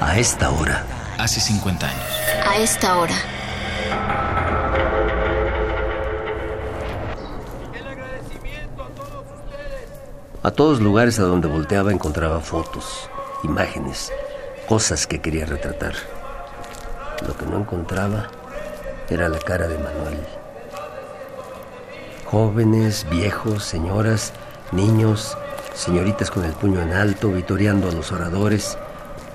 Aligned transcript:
A 0.00 0.16
esta 0.16 0.50
hora. 0.50 0.84
Hace 1.18 1.40
50 1.40 1.86
años. 1.86 2.04
A 2.46 2.58
esta 2.58 2.98
hora. 2.98 3.14
A 10.44 10.50
todos 10.52 10.80
lugares 10.80 11.18
a 11.18 11.24
donde 11.24 11.48
volteaba 11.48 11.90
encontraba 11.90 12.40
fotos, 12.40 13.10
imágenes, 13.42 14.12
cosas 14.68 15.08
que 15.08 15.20
quería 15.20 15.46
retratar. 15.46 15.94
Lo 17.26 17.36
que 17.36 17.44
no 17.44 17.58
encontraba 17.58 18.28
era 19.10 19.28
la 19.28 19.40
cara 19.40 19.66
de 19.66 19.78
Manuel. 19.78 20.20
Jóvenes, 22.24 23.04
viejos, 23.10 23.64
señoras, 23.64 24.32
niños, 24.70 25.36
señoritas 25.74 26.30
con 26.30 26.44
el 26.44 26.52
puño 26.52 26.80
en 26.80 26.92
alto, 26.92 27.30
vitoreando 27.30 27.88
a 27.88 27.92
los 27.92 28.12
oradores. 28.12 28.78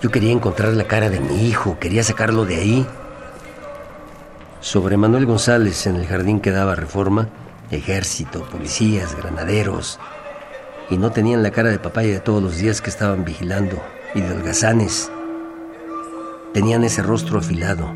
Yo 0.03 0.11
quería 0.11 0.33
encontrar 0.33 0.73
la 0.73 0.83
cara 0.83 1.09
de 1.09 1.21
mi 1.21 1.47
hijo, 1.47 1.79
quería 1.79 2.03
sacarlo 2.03 2.43
de 2.43 2.57
ahí. 2.57 2.85
Sobre 4.59 4.97
Manuel 4.97 5.25
González, 5.25 5.87
en 5.87 5.95
el 5.95 6.05
jardín 6.07 6.41
que 6.41 6.51
daba 6.51 6.75
reforma, 6.75 7.29
ejército, 7.71 8.43
policías, 8.43 9.15
granaderos, 9.15 10.01
y 10.89 10.97
no 10.97 11.13
tenían 11.13 11.41
la 11.41 11.51
cara 11.51 11.69
de 11.69 11.79
papaya 11.79 12.11
de 12.11 12.19
todos 12.19 12.43
los 12.43 12.57
días 12.57 12.81
que 12.81 12.89
estaban 12.89 13.23
vigilando, 13.23 13.81
y 14.13 14.19
de 14.19 14.29
holgazanes. 14.33 15.09
Tenían 16.53 16.83
ese 16.83 17.01
rostro 17.01 17.39
afilado, 17.39 17.95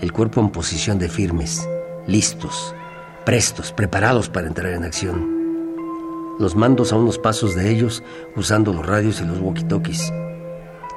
el 0.00 0.12
cuerpo 0.12 0.40
en 0.40 0.50
posición 0.50 1.00
de 1.00 1.08
firmes, 1.08 1.68
listos, 2.06 2.76
prestos, 3.24 3.72
preparados 3.72 4.28
para 4.28 4.46
entrar 4.46 4.72
en 4.72 4.84
acción. 4.84 6.36
Los 6.38 6.54
mandos 6.54 6.92
a 6.92 6.96
unos 6.96 7.18
pasos 7.18 7.56
de 7.56 7.70
ellos, 7.70 8.04
usando 8.36 8.72
los 8.72 8.86
radios 8.86 9.20
y 9.20 9.24
los 9.24 9.40
walkie-talkies. 9.40 10.29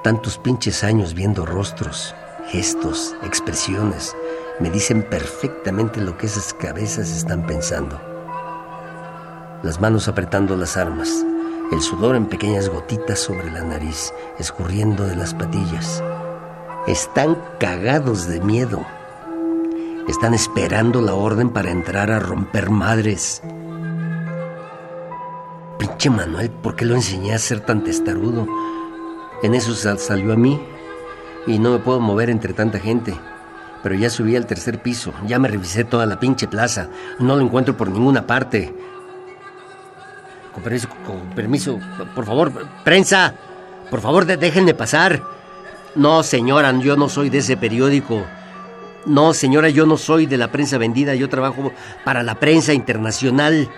Tantos 0.04 0.38
pinches 0.38 0.84
años 0.84 1.14
viendo 1.14 1.46
rostros, 1.46 2.14
gestos, 2.50 3.16
expresiones, 3.24 4.14
me 4.60 4.70
dicen 4.70 5.02
perfectamente 5.02 6.02
lo 6.02 6.18
que 6.18 6.26
esas 6.26 6.54
cabezas 6.54 7.10
están 7.10 7.48
pensando. 7.48 8.02
Las 9.64 9.80
manos 9.80 10.10
apretando 10.10 10.58
las 10.58 10.76
armas, 10.76 11.26
el 11.72 11.80
sudor 11.80 12.18
en 12.18 12.26
pequeñas 12.26 12.68
gotitas 12.68 13.18
sobre 13.18 13.50
la 13.50 13.64
nariz, 13.64 14.14
escurriendo 14.40 15.06
de 15.06 15.16
las 15.16 15.34
patillas. 15.34 16.04
Están 16.86 17.42
cagados 17.62 18.28
de 18.28 18.42
miedo. 18.42 18.86
Están 20.10 20.34
esperando 20.34 21.02
la 21.02 21.14
orden 21.14 21.50
para 21.50 21.72
entrar 21.72 22.12
a 22.12 22.20
romper 22.20 22.70
madres. 22.72 23.42
Pinche 25.80 26.10
Manuel, 26.10 26.50
¿por 26.52 26.76
qué 26.76 26.84
lo 26.84 26.96
enseñé 26.96 27.34
a 27.34 27.40
ser 27.40 27.62
tan 27.62 27.86
testarudo? 27.86 28.46
En 29.44 29.54
eso 29.54 29.76
salió 29.76 30.32
a 30.32 30.38
mí 30.38 30.60
y 31.46 31.60
no 31.60 31.72
me 31.72 31.80
puedo 31.80 32.00
mover 32.00 32.30
entre 32.30 32.54
tanta 32.54 32.80
gente. 32.80 33.14
Pero 33.84 33.96
ya 33.96 34.10
subí 34.10 34.38
al 34.38 34.46
tercer 34.46 34.82
piso, 34.82 35.14
ya 35.28 35.38
me 35.38 35.50
revisé 35.50 35.84
toda 35.84 36.06
la 36.06 36.18
pinche 36.18 36.48
plaza. 36.48 36.88
No 37.20 37.36
lo 37.36 37.42
encuentro 37.42 37.76
por 37.76 37.90
ninguna 37.90 38.26
parte. 38.26 38.74
Con 40.54 40.64
permiso, 40.64 40.88
con 41.06 41.36
permiso, 41.36 41.80
por 42.16 42.26
favor, 42.26 42.54
prensa, 42.86 43.36
por 43.92 44.00
favor, 44.00 44.26
déjenme 44.26 44.74
pasar. 44.74 45.22
No, 45.96 46.24
señora, 46.24 46.72
yo 46.80 46.96
no 46.96 47.10
soy 47.10 47.30
de 47.30 47.40
ese 47.40 47.58
periódico. 47.58 48.24
No, 49.06 49.34
señora, 49.34 49.68
yo 49.68 49.86
no 49.86 49.98
soy 49.98 50.26
de 50.26 50.38
la 50.38 50.48
prensa 50.48 50.78
vendida, 50.78 51.16
yo 51.16 51.28
trabajo 51.28 51.74
para 52.06 52.24
la 52.24 52.36
prensa 52.36 52.72
internacional. 52.72 53.70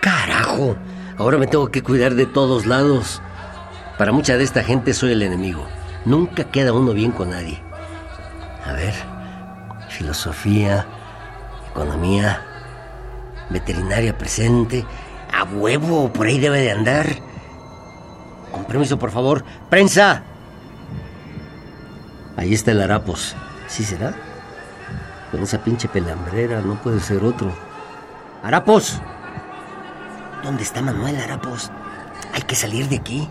Carajo, 0.00 0.76
ahora 1.16 1.36
me 1.36 1.48
tengo 1.48 1.68
que 1.68 1.82
cuidar 1.82 2.14
de 2.14 2.26
todos 2.26 2.64
lados. 2.66 3.20
Para 3.98 4.12
mucha 4.12 4.36
de 4.36 4.44
esta 4.44 4.62
gente 4.62 4.92
soy 4.92 5.12
el 5.12 5.22
enemigo. 5.22 5.66
Nunca 6.04 6.44
queda 6.44 6.72
uno 6.72 6.92
bien 6.92 7.12
con 7.12 7.30
nadie. 7.30 7.62
A 8.66 8.72
ver, 8.72 8.94
filosofía, 9.88 10.86
economía, 11.70 12.42
veterinaria 13.48 14.16
presente. 14.16 14.84
A 15.32 15.44
huevo, 15.44 16.12
por 16.12 16.26
ahí 16.26 16.38
debe 16.38 16.60
de 16.60 16.72
andar. 16.72 17.06
Con 18.52 18.64
permiso, 18.64 18.98
por 18.98 19.10
favor. 19.10 19.44
¡Prensa! 19.70 20.22
Ahí 22.36 22.52
está 22.52 22.72
el 22.72 22.82
harapos. 22.82 23.34
¿Sí 23.66 23.82
será? 23.82 24.14
Con 25.30 25.42
esa 25.42 25.64
pinche 25.64 25.88
pelambrera 25.88 26.60
no 26.60 26.74
puede 26.82 27.00
ser 27.00 27.24
otro. 27.24 27.50
¡Harapos! 28.42 29.00
¿Dónde 30.42 30.62
está 30.62 30.82
Manuel 30.82 31.18
Harapos? 31.18 31.70
Hay 32.34 32.42
que 32.42 32.54
salir 32.54 32.88
de 32.88 32.96
aquí. 32.96 33.28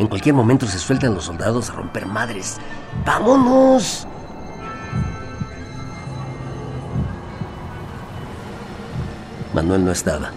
En 0.00 0.06
cualquier 0.06 0.34
momento 0.34 0.66
se 0.66 0.78
sueltan 0.78 1.14
los 1.14 1.26
soldados 1.26 1.68
a 1.68 1.74
romper 1.74 2.06
madres. 2.06 2.56
¡Vámonos! 3.04 4.06
Manuel 9.52 9.84
no 9.84 9.92
estaba. 9.92 10.30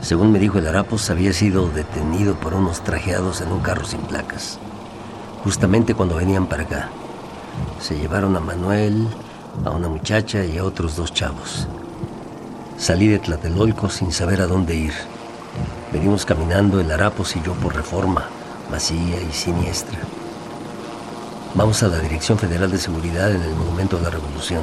Según 0.00 0.30
me 0.30 0.38
dijo 0.38 0.58
el 0.58 0.68
Harapos, 0.68 1.10
había 1.10 1.32
sido 1.32 1.70
detenido 1.70 2.36
por 2.36 2.54
unos 2.54 2.84
trajeados 2.84 3.40
en 3.40 3.50
un 3.50 3.58
carro 3.58 3.84
sin 3.84 4.00
placas. 4.02 4.60
Justamente 5.42 5.96
cuando 5.96 6.14
venían 6.14 6.46
para 6.46 6.62
acá. 6.62 6.88
Se 7.80 7.98
llevaron 7.98 8.36
a 8.36 8.40
Manuel, 8.40 9.08
a 9.64 9.70
una 9.70 9.88
muchacha 9.88 10.44
y 10.44 10.58
a 10.58 10.64
otros 10.64 10.94
dos 10.94 11.12
chavos. 11.12 11.66
Salí 12.78 13.08
de 13.08 13.18
Tlatelolco 13.18 13.88
sin 13.88 14.12
saber 14.12 14.40
a 14.40 14.46
dónde 14.46 14.76
ir. 14.76 14.94
Venimos 15.92 16.24
caminando 16.24 16.78
el 16.78 16.92
Harapos 16.92 17.34
y 17.34 17.42
yo 17.42 17.54
por 17.54 17.74
reforma, 17.74 18.28
vacía 18.70 19.20
y 19.20 19.32
siniestra. 19.32 19.98
Vamos 21.54 21.82
a 21.82 21.88
la 21.88 21.98
Dirección 21.98 22.38
Federal 22.38 22.70
de 22.70 22.78
Seguridad 22.78 23.30
en 23.30 23.42
el 23.42 23.54
Monumento 23.54 23.98
de 23.98 24.04
la 24.04 24.10
Revolución. 24.10 24.62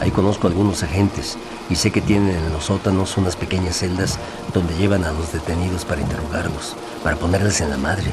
Ahí 0.00 0.10
conozco 0.10 0.46
a 0.46 0.50
algunos 0.50 0.82
agentes 0.84 1.36
y 1.68 1.74
sé 1.74 1.90
que 1.90 2.00
tienen 2.00 2.36
en 2.36 2.52
los 2.52 2.66
sótanos 2.66 3.16
unas 3.16 3.34
pequeñas 3.34 3.76
celdas 3.76 4.18
donde 4.54 4.76
llevan 4.76 5.04
a 5.04 5.10
los 5.10 5.32
detenidos 5.32 5.84
para 5.84 6.00
interrogarlos, 6.00 6.76
para 7.02 7.16
ponerles 7.16 7.60
en 7.60 7.70
la 7.70 7.78
madre. 7.78 8.12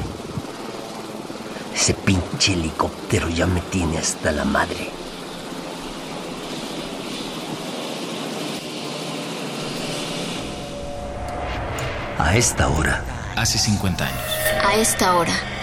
Ese 1.74 1.94
pinche 1.94 2.54
helicóptero 2.54 3.28
ya 3.28 3.46
me 3.46 3.60
tiene 3.60 3.98
hasta 3.98 4.32
la 4.32 4.44
madre. 4.44 4.90
A 12.18 12.34
esta 12.36 12.68
hora. 12.68 13.04
Hace 13.36 13.58
50 13.58 14.04
años. 14.04 14.35
A 14.66 14.74
esta 14.74 15.14
hora. 15.14 15.55